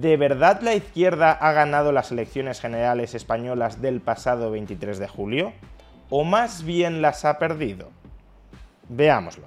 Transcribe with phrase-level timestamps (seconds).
[0.00, 5.54] ¿De verdad la izquierda ha ganado las elecciones generales españolas del pasado 23 de julio?
[6.10, 7.88] ¿O más bien las ha perdido?
[8.90, 9.46] Veámoslo.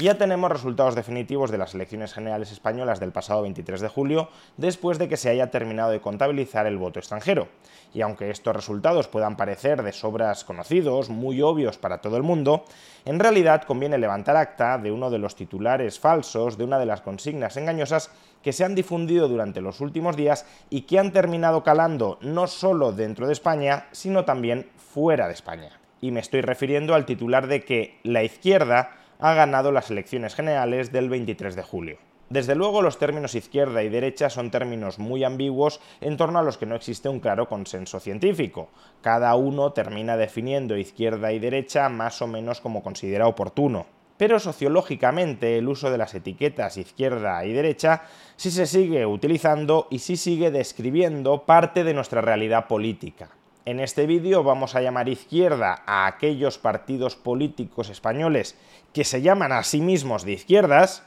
[0.00, 4.98] Ya tenemos resultados definitivos de las elecciones generales españolas del pasado 23 de julio, después
[4.98, 7.46] de que se haya terminado de contabilizar el voto extranjero.
[7.94, 12.64] Y aunque estos resultados puedan parecer de sobras conocidos, muy obvios para todo el mundo,
[13.04, 17.00] en realidad conviene levantar acta de uno de los titulares falsos, de una de las
[17.00, 18.10] consignas engañosas
[18.42, 22.90] que se han difundido durante los últimos días y que han terminado calando no solo
[22.90, 25.78] dentro de España, sino también fuera de España.
[26.00, 30.92] Y me estoy refiriendo al titular de que la izquierda ha ganado las elecciones generales
[30.92, 31.98] del 23 de julio.
[32.30, 36.56] Desde luego los términos izquierda y derecha son términos muy ambiguos en torno a los
[36.56, 38.70] que no existe un claro consenso científico.
[39.02, 43.86] Cada uno termina definiendo izquierda y derecha más o menos como considera oportuno.
[44.16, 48.02] Pero sociológicamente el uso de las etiquetas izquierda y derecha
[48.36, 53.30] sí se sigue utilizando y sí sigue describiendo parte de nuestra realidad política.
[53.66, 58.58] En este vídeo vamos a llamar izquierda a aquellos partidos políticos españoles
[58.92, 61.02] que se llaman a sí mismos de izquierdas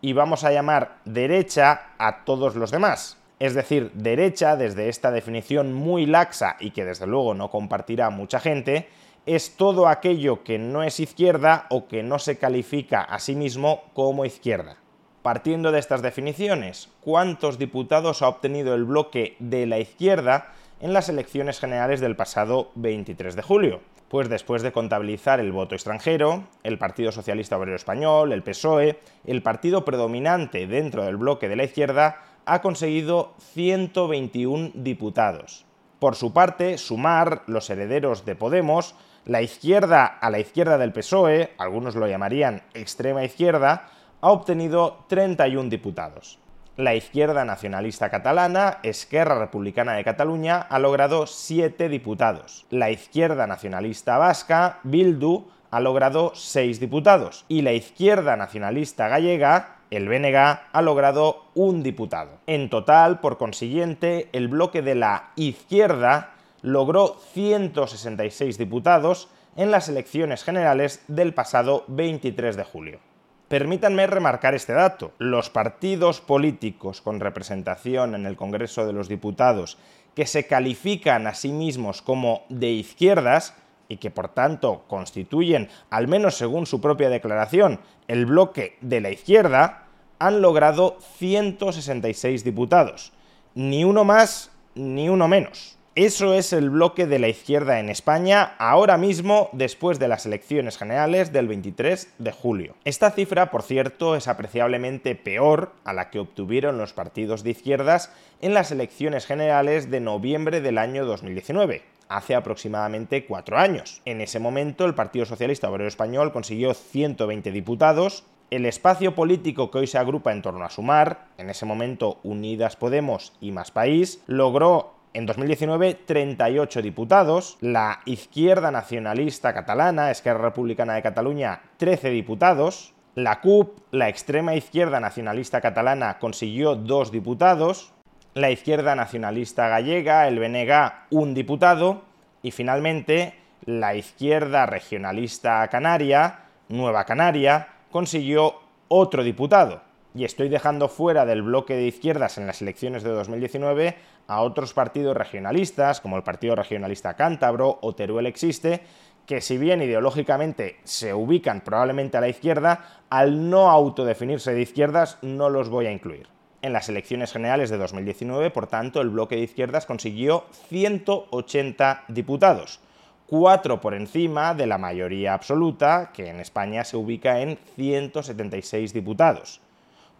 [0.00, 3.18] y vamos a llamar derecha a todos los demás.
[3.40, 8.38] Es decir, derecha, desde esta definición muy laxa y que desde luego no compartirá mucha
[8.38, 8.88] gente,
[9.26, 13.82] es todo aquello que no es izquierda o que no se califica a sí mismo
[13.94, 14.76] como izquierda.
[15.22, 21.08] Partiendo de estas definiciones, ¿cuántos diputados ha obtenido el bloque de la izquierda en las
[21.08, 23.80] elecciones generales del pasado 23 de julio.
[24.08, 29.42] Pues después de contabilizar el voto extranjero, el Partido Socialista Obrero Español, el PSOE, el
[29.42, 35.64] partido predominante dentro del bloque de la izquierda, ha conseguido 121 diputados.
[35.98, 38.94] Por su parte, Sumar, los herederos de Podemos,
[39.24, 43.88] la izquierda a la izquierda del PSOE, algunos lo llamarían extrema izquierda,
[44.20, 46.38] ha obtenido 31 diputados.
[46.76, 52.66] La izquierda nacionalista catalana, Esquerra Republicana de Cataluña, ha logrado siete diputados.
[52.68, 57.46] La izquierda nacionalista vasca, Bildu, ha logrado seis diputados.
[57.48, 60.36] Y la izquierda nacionalista gallega, el BNG,
[60.70, 62.40] ha logrado un diputado.
[62.46, 70.44] En total, por consiguiente, el bloque de la izquierda logró 166 diputados en las elecciones
[70.44, 73.00] generales del pasado 23 de julio.
[73.48, 75.12] Permítanme remarcar este dato.
[75.18, 79.78] Los partidos políticos con representación en el Congreso de los Diputados
[80.16, 83.54] que se califican a sí mismos como de izquierdas
[83.88, 89.10] y que por tanto constituyen, al menos según su propia declaración, el bloque de la
[89.10, 89.84] izquierda,
[90.18, 93.12] han logrado 166 diputados.
[93.54, 95.75] Ni uno más ni uno menos.
[95.96, 100.76] Eso es el bloque de la izquierda en España ahora mismo después de las elecciones
[100.76, 102.74] generales del 23 de julio.
[102.84, 108.12] Esta cifra, por cierto, es apreciablemente peor a la que obtuvieron los partidos de izquierdas
[108.42, 114.02] en las elecciones generales de noviembre del año 2019 hace aproximadamente cuatro años.
[114.04, 119.78] En ese momento el Partido Socialista Obrero Español consiguió 120 diputados, el espacio político que
[119.78, 124.22] hoy se agrupa en torno a Sumar, en ese momento Unidas Podemos y Más País,
[124.28, 127.56] logró en 2019, 38 diputados.
[127.60, 132.92] La izquierda nacionalista catalana, Esquerra Republicana de Cataluña, 13 diputados.
[133.14, 137.92] La CUP, la extrema izquierda nacionalista catalana, consiguió dos diputados.
[138.34, 142.02] La izquierda nacionalista gallega, el BNG, un diputado.
[142.42, 143.34] Y finalmente,
[143.64, 149.85] la izquierda regionalista canaria, Nueva Canaria, consiguió otro diputado
[150.16, 153.96] y estoy dejando fuera del bloque de izquierdas en las elecciones de 2019
[154.26, 158.80] a otros partidos regionalistas, como el Partido Regionalista Cántabro o Teruel Existe,
[159.26, 165.18] que si bien ideológicamente se ubican probablemente a la izquierda, al no autodefinirse de izquierdas
[165.20, 166.28] no los voy a incluir.
[166.62, 172.80] En las elecciones generales de 2019, por tanto, el bloque de izquierdas consiguió 180 diputados,
[173.26, 179.60] cuatro por encima de la mayoría absoluta, que en España se ubica en 176 diputados.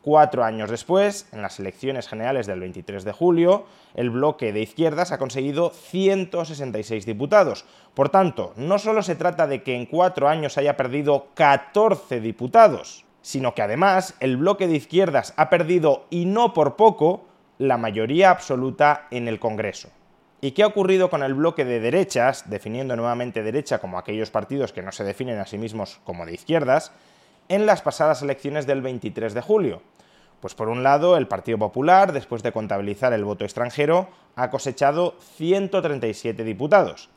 [0.07, 5.11] Cuatro años después, en las elecciones generales del 23 de julio, el bloque de izquierdas
[5.11, 7.65] ha conseguido 166 diputados.
[7.93, 13.05] Por tanto, no solo se trata de que en cuatro años haya perdido 14 diputados,
[13.21, 17.25] sino que además el bloque de izquierdas ha perdido, y no por poco,
[17.59, 19.89] la mayoría absoluta en el Congreso.
[20.41, 24.73] ¿Y qué ha ocurrido con el bloque de derechas, definiendo nuevamente derecha como aquellos partidos
[24.73, 26.93] que no se definen a sí mismos como de izquierdas,
[27.49, 29.83] en las pasadas elecciones del 23 de julio?
[30.47, 35.17] Pues por un lado, el Partido Popular, después de contabilizar el voto extranjero, ha cosechado
[35.35, 37.11] 137 diputados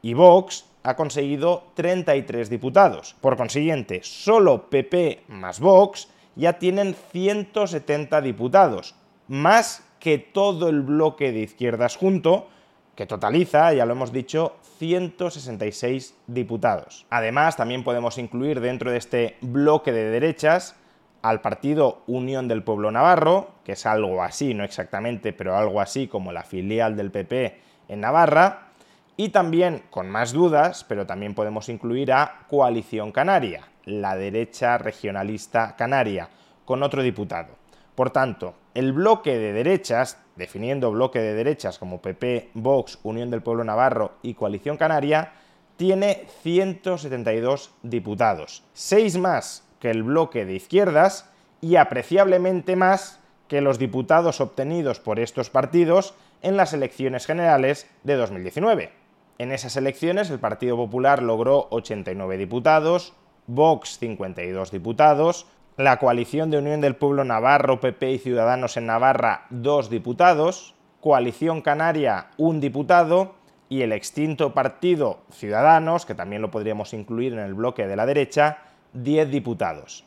[0.00, 3.16] y Vox ha conseguido 33 diputados.
[3.20, 8.94] Por consiguiente, solo PP más Vox ya tienen 170 diputados,
[9.28, 12.48] más que todo el bloque de izquierdas junto,
[12.94, 17.04] que totaliza, ya lo hemos dicho, 166 diputados.
[17.10, 20.79] Además, también podemos incluir dentro de este bloque de derechas
[21.22, 26.06] al partido Unión del Pueblo Navarro, que es algo así, no exactamente, pero algo así
[26.08, 28.68] como la filial del PP en Navarra,
[29.16, 35.76] y también, con más dudas, pero también podemos incluir a Coalición Canaria, la derecha regionalista
[35.76, 36.30] canaria,
[36.64, 37.48] con otro diputado.
[37.94, 43.42] Por tanto, el bloque de derechas, definiendo bloque de derechas como PP, Vox, Unión del
[43.42, 45.32] Pueblo Navarro y Coalición Canaria,
[45.76, 51.28] tiene 172 diputados, seis más que el bloque de izquierdas
[51.60, 53.18] y apreciablemente más
[53.48, 58.92] que los diputados obtenidos por estos partidos en las elecciones generales de 2019.
[59.38, 63.14] En esas elecciones el Partido Popular logró 89 diputados,
[63.46, 65.46] Vox 52 diputados,
[65.76, 71.62] la coalición de Unión del Pueblo Navarro, PP y Ciudadanos en Navarra, dos diputados, Coalición
[71.62, 73.34] Canaria, un diputado,
[73.70, 78.04] y el extinto partido Ciudadanos, que también lo podríamos incluir en el bloque de la
[78.04, 78.58] derecha,
[78.94, 80.04] 10 diputados.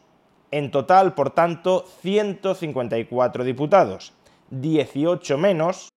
[0.51, 4.13] En total, por tanto, 154 diputados,
[4.51, 5.89] 18 menos.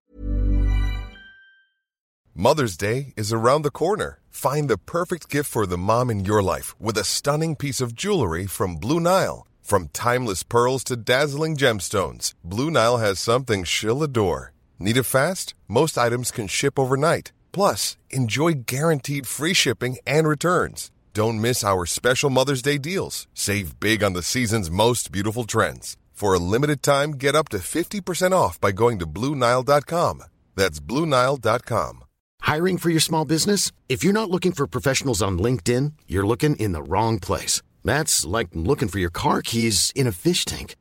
[2.35, 4.21] Mother's Day is around the corner.
[4.29, 7.94] Find the perfect gift for the mom in your life with a stunning piece of
[7.94, 9.47] jewelry from Blue Nile.
[9.62, 14.53] From timeless pearls to dazzling gemstones, Blue Nile has something she'll adore.
[14.79, 15.55] Need it fast?
[15.67, 17.33] Most items can ship overnight.
[17.53, 20.91] Plus, enjoy guaranteed free shipping and returns.
[21.17, 23.27] Don't miss our special Mother's Day deals.
[23.33, 25.97] Save big on the season's most beautiful trends.
[26.13, 30.25] For a limited time, get up to 50% off by going to Bluenile.com.
[30.57, 32.05] That's Bluenile.com.
[32.43, 33.73] Hiring for your small business?
[33.89, 37.62] If you're not looking for professionals on LinkedIn, you're looking in the wrong place.
[37.83, 40.77] That's like looking for your car keys in a fish tank.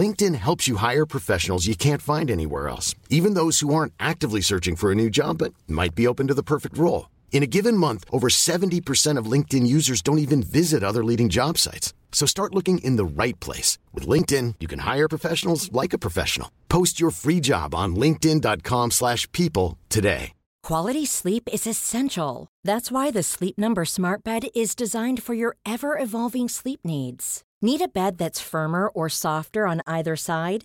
[0.00, 4.40] LinkedIn helps you hire professionals you can't find anywhere else, even those who aren't actively
[4.40, 7.10] searching for a new job but might be open to the perfect role.
[7.30, 11.56] In a given month, over 70% of LinkedIn users don't even visit other leading job
[11.56, 11.94] sites.
[12.10, 13.78] So start looking in the right place.
[13.94, 16.50] With LinkedIn, you can hire professionals like a professional.
[16.68, 20.32] Post your free job on linkedin.com slash people today.
[20.64, 22.48] Quality sleep is essential.
[22.64, 27.42] That's why the Sleep Number smart bed is designed for your ever-evolving sleep needs.
[27.62, 30.64] Need a bed that's firmer or softer on either side?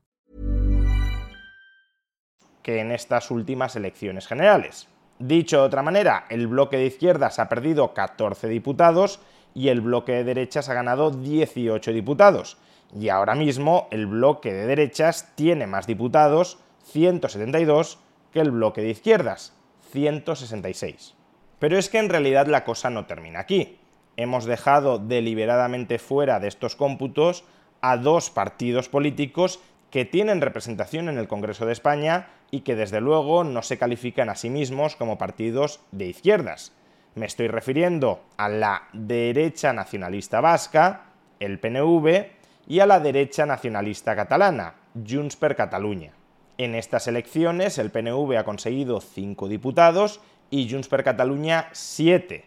[2.63, 4.87] Que en estas últimas elecciones generales.
[5.19, 9.19] Dicho de otra manera, el bloque de izquierdas ha perdido 14 diputados
[9.53, 12.57] y el bloque de derechas ha ganado 18 diputados.
[12.99, 17.99] Y ahora mismo el bloque de derechas tiene más diputados, 172,
[18.31, 19.53] que el bloque de izquierdas,
[19.91, 21.15] 166.
[21.59, 23.77] Pero es que en realidad la cosa no termina aquí.
[24.17, 27.43] Hemos dejado deliberadamente fuera de estos cómputos
[27.81, 29.59] a dos partidos políticos
[29.91, 34.29] que tienen representación en el Congreso de España y que desde luego no se califican
[34.29, 36.71] a sí mismos como partidos de izquierdas.
[37.13, 41.07] Me estoy refiriendo a la derecha nacionalista vasca,
[41.41, 42.25] el PNV,
[42.67, 46.13] y a la derecha nacionalista catalana, Junts per Catalunya.
[46.57, 52.45] En estas elecciones el PNV ha conseguido 5 diputados y Junts per Catalunya 7.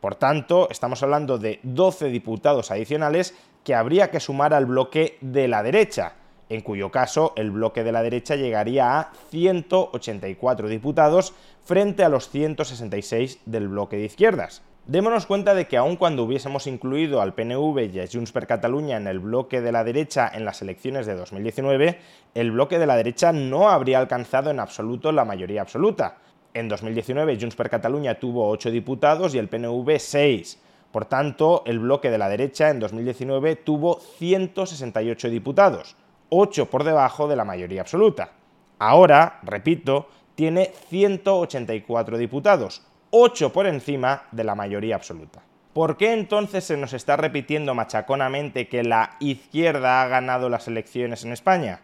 [0.00, 5.46] Por tanto, estamos hablando de 12 diputados adicionales que habría que sumar al bloque de
[5.46, 6.14] la derecha,
[6.50, 11.32] en cuyo caso el bloque de la derecha llegaría a 184 diputados
[11.64, 14.62] frente a los 166 del bloque de izquierdas.
[14.86, 18.96] Démonos cuenta de que aun cuando hubiésemos incluido al PNV y a Junts per Catalunya
[18.96, 21.98] en el bloque de la derecha en las elecciones de 2019,
[22.34, 26.16] el bloque de la derecha no habría alcanzado en absoluto la mayoría absoluta.
[26.54, 30.60] En 2019 Junts per Catalunya tuvo 8 diputados y el PNV 6.
[30.90, 35.94] Por tanto, el bloque de la derecha en 2019 tuvo 168 diputados,
[36.30, 38.30] 8 por debajo de la mayoría absoluta.
[38.78, 45.42] Ahora, repito, tiene 184 diputados, 8 por encima de la mayoría absoluta.
[45.72, 51.24] ¿Por qué entonces se nos está repitiendo machaconamente que la izquierda ha ganado las elecciones
[51.24, 51.80] en España?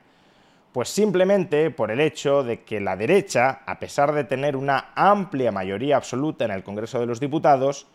[0.73, 5.53] Pues simplemente por el hecho de que la derecha, a pesar de tener una amplia
[5.53, 7.87] mayoría absoluta en el Congreso de los Diputados,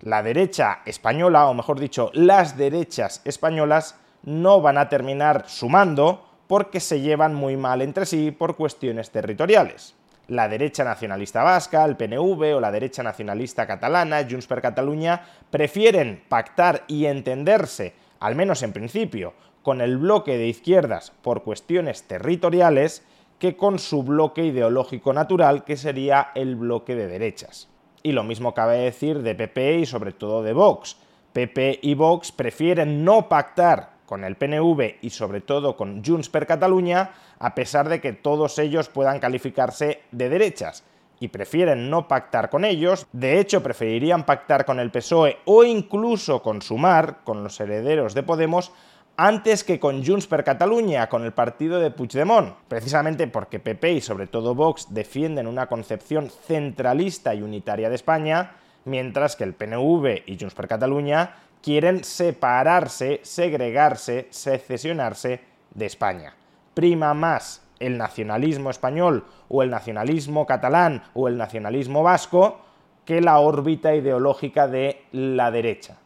[0.00, 6.80] la derecha española, o mejor dicho, las derechas españolas, no van a terminar sumando porque
[6.80, 9.94] se llevan muy mal entre sí por cuestiones territoriales
[10.28, 16.22] la derecha nacionalista vasca, el PNV o la derecha nacionalista catalana, Junts per Catalunya, prefieren
[16.28, 23.04] pactar y entenderse, al menos en principio, con el bloque de izquierdas por cuestiones territoriales
[23.38, 27.68] que con su bloque ideológico natural, que sería el bloque de derechas.
[28.02, 30.96] Y lo mismo cabe decir de PP y sobre todo de Vox.
[31.32, 36.46] PP y Vox prefieren no pactar con el PNV y sobre todo con Junts per
[36.46, 40.84] Catalunya, a pesar de que todos ellos puedan calificarse de derechas
[41.18, 46.42] y prefieren no pactar con ellos, de hecho preferirían pactar con el PSOE o incluso
[46.42, 48.72] con Sumar, con los herederos de Podemos,
[49.16, 54.00] antes que con Junts per Catalunya, con el partido de Puigdemont, precisamente porque PP y
[54.02, 60.22] sobre todo Vox defienden una concepción centralista y unitaria de España, mientras que el PNV
[60.26, 61.34] y Junts per Catalunya
[61.66, 65.40] quieren separarse, segregarse, secesionarse
[65.74, 66.32] de España.
[66.74, 72.60] Prima más el nacionalismo español o el nacionalismo catalán o el nacionalismo vasco
[73.04, 75.96] que la órbita ideológica de la derecha.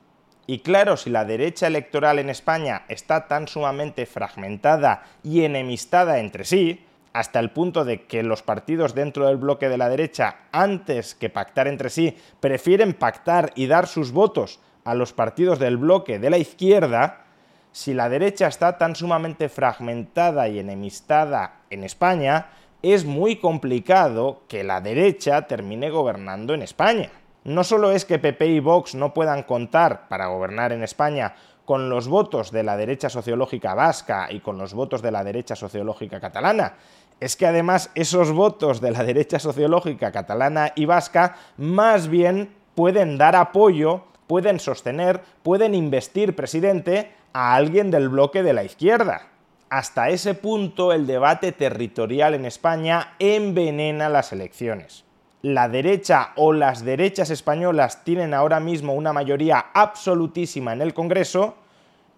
[0.46, 6.44] Y claro, si la derecha electoral en España está tan sumamente fragmentada y enemistada entre
[6.44, 11.14] sí, hasta el punto de que los partidos dentro del bloque de la derecha, antes
[11.14, 16.18] que pactar entre sí, prefieren pactar y dar sus votos a los partidos del bloque
[16.18, 17.24] de la izquierda,
[17.72, 22.48] si la derecha está tan sumamente fragmentada y enemistada en España,
[22.82, 27.10] es muy complicado que la derecha termine gobernando en España.
[27.44, 31.34] No solo es que PP y Vox no puedan contar para gobernar en España
[31.64, 35.54] con los votos de la derecha sociológica vasca y con los votos de la derecha
[35.54, 36.74] sociológica catalana,
[37.20, 43.18] es que además esos votos de la derecha sociológica catalana y vasca más bien pueden
[43.18, 49.22] dar apoyo pueden sostener, pueden investir presidente a alguien del bloque de la izquierda.
[49.70, 55.04] Hasta ese punto el debate territorial en España envenena las elecciones.
[55.42, 61.56] La derecha o las derechas españolas tienen ahora mismo una mayoría absolutísima en el Congreso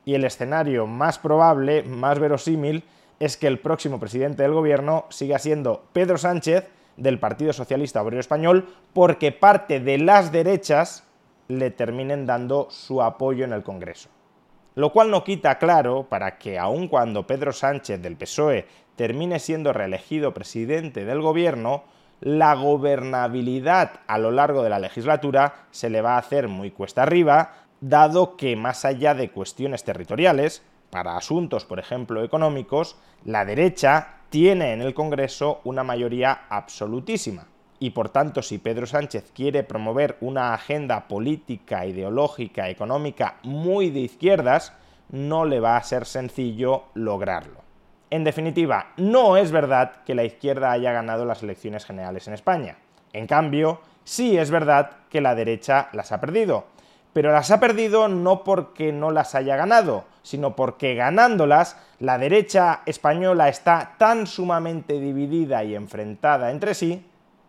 [0.05, 2.85] y el escenario más probable, más verosímil,
[3.21, 8.21] es que el próximo presidente del gobierno siga siendo Pedro Sánchez del Partido Socialista Obrero
[8.21, 11.05] Español porque parte de las derechas
[11.59, 14.09] le terminen dando su apoyo en el Congreso.
[14.75, 18.67] Lo cual no quita claro para que aun cuando Pedro Sánchez del PSOE
[18.97, 21.85] termine siendo reelegido presidente del gobierno,
[22.21, 27.03] la gobernabilidad a lo largo de la legislatura se le va a hacer muy cuesta
[27.03, 34.21] arriba, dado que más allá de cuestiones territoriales, para asuntos, por ejemplo, económicos, la derecha
[34.31, 37.47] tiene en el Congreso una mayoría absolutísima
[37.83, 43.99] y por tanto si Pedro Sánchez quiere promover una agenda política, ideológica, económica muy de
[43.99, 44.73] izquierdas,
[45.09, 47.61] no le va a ser sencillo lograrlo.
[48.09, 52.77] En definitiva, no es verdad que la izquierda haya ganado las elecciones generales en España.
[53.13, 56.67] En cambio, sí es verdad que la derecha las ha perdido.
[57.13, 62.83] Pero las ha perdido no porque no las haya ganado, sino porque ganándolas, la derecha
[62.87, 67.07] española está tan sumamente dividida y enfrentada entre sí